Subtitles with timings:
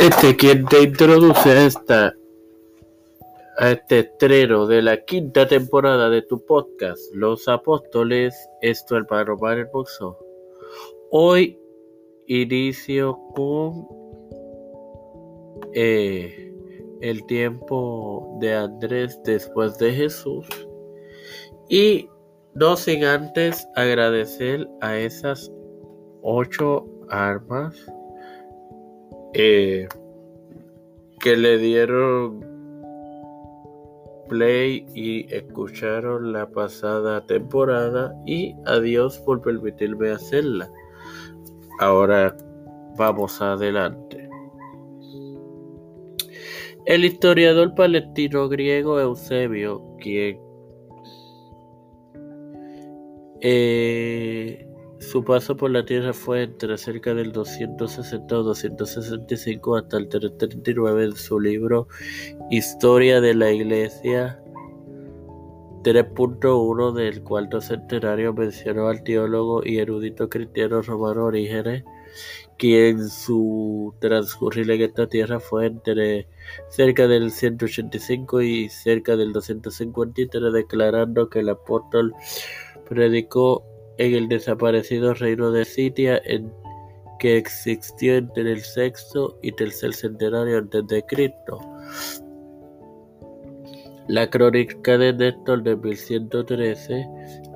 [0.00, 2.14] Este quien te introduce a esta
[3.60, 9.66] este estreno de la quinta temporada de tu podcast Los Apóstoles, esto el para el
[9.66, 10.18] boxo.
[11.12, 11.56] Hoy
[12.26, 13.86] inicio con
[15.72, 16.52] eh,
[17.00, 20.48] el tiempo de Andrés después de Jesús
[21.68, 22.08] y
[22.54, 25.52] no sin antes agradecer a esas
[26.22, 27.76] ocho armas
[29.34, 29.88] eh,
[31.20, 32.44] que le dieron
[34.28, 40.70] play y escucharon la pasada temporada y adiós por permitirme hacerla.
[41.80, 42.36] Ahora
[42.96, 44.28] vamos adelante.
[46.86, 50.38] El historiador palestino griego Eusebio, quien
[53.40, 54.66] eh,
[54.98, 61.04] su paso por la tierra fue entre cerca del 260 o 265 hasta el 339
[61.04, 61.88] en su libro
[62.50, 64.40] Historia de la Iglesia
[65.84, 71.84] 3.1 del cuarto centenario mencionó al teólogo y erudito cristiano romano Orígenes,
[72.56, 76.26] quien su transcurrir en esta tierra fue entre
[76.70, 82.14] cerca del 185 y cerca del 253, declarando que el apóstol
[82.88, 83.62] predicó
[83.98, 86.52] en el desaparecido reino de Sitia en
[87.18, 91.58] que existió entre el sexto y tercer centenario antes de Cristo.
[94.08, 97.06] La crónica de Néstor de 1113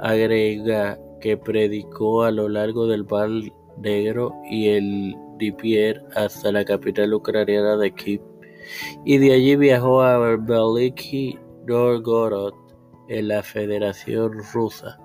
[0.00, 3.28] agrega que predicó a lo largo del Mar
[3.78, 8.22] Negro y el Dnieper hasta la capital ucraniana de Kiev
[9.04, 12.54] y de allí viajó a Veliki Novgorod
[13.08, 14.98] en la Federación Rusa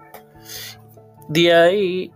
[1.30, 2.12] de ahí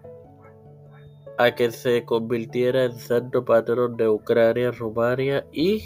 [1.37, 5.83] a que se convirtiera en santo patrón de Ucrania, Rumania y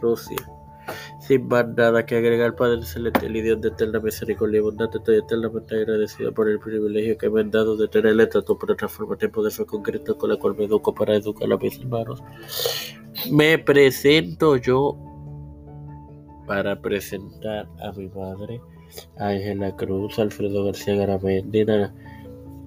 [0.00, 0.36] Rusia.
[1.20, 5.18] Sin más nada que agregar, Padre Celestial y Dios de eterna misericordia y bondad, estoy
[5.18, 9.18] eternamente agradecido por el privilegio que me han dado de tener el trato para transformar
[9.18, 12.20] tiempo de fe con Cristo, con la cual me educo para educar a mis hermanos.
[13.30, 14.98] Me presento yo
[16.48, 18.60] para presentar a mi madre,
[19.18, 21.94] Ángela Cruz, Alfredo García Garamendina,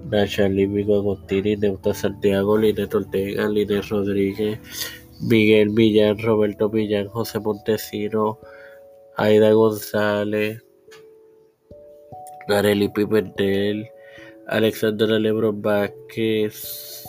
[0.09, 4.59] Nacha Vigo Agostini, Neuta Santiago, Linet Ortega, Linet Rodríguez,
[5.21, 8.37] Miguel Millán, Roberto Millán, José Montesino,
[9.17, 10.63] Aida González,
[12.49, 13.89] Areli Pimentel,
[14.47, 17.03] Alexandra Lebron Vázquez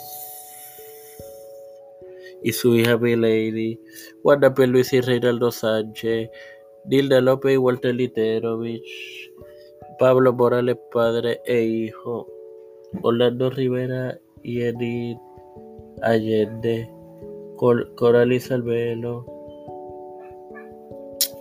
[2.42, 3.78] y su hija Milady,
[4.22, 4.66] Juana P.
[4.66, 6.30] Luis y Reinaldo Sánchez,
[6.86, 9.30] Nilda López y Walter Literovich,
[9.98, 12.35] Pablo Morales, padre e hijo.
[13.02, 15.18] Orlando Rivera y Edith
[16.02, 16.90] Allende,
[17.56, 19.24] Coralis Albelo,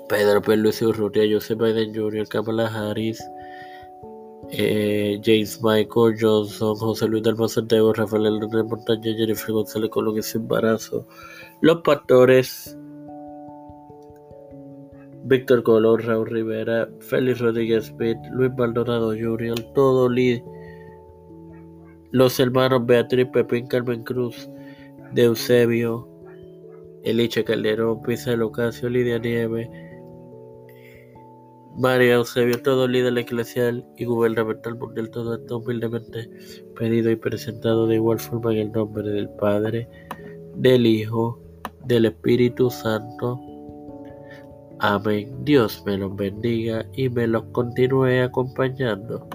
[0.07, 3.21] Pedro Luis Urrutia, Joseph Biden Jr., Kamala Harris,
[4.51, 10.21] eh, James Michael Johnson, José Luis del Santiago, Rafael Hernández Montaña, Jennifer González Colón y
[10.21, 11.07] su embarazo,
[11.61, 12.77] los pastores,
[15.23, 20.54] Víctor Colón, Raúl Rivera, Félix Rodríguez Smith, Luis Maldonado Jr., todo líder
[22.11, 24.49] los hermanos Beatriz Pepín Carmen Cruz,
[25.13, 26.07] de Eusebio,
[27.03, 29.69] Eliche Calderón, Pisa Lucasio, Lidia Nieve,
[31.77, 36.29] María Eusebio, todo líder eclesial y gubernamental mundial, todo esto humildemente
[36.75, 39.89] pedido y presentado de igual forma en el nombre del Padre,
[40.55, 41.39] del Hijo,
[41.83, 43.41] del Espíritu Santo.
[44.79, 45.35] Amén.
[45.43, 49.27] Dios me los bendiga y me los continúe acompañando.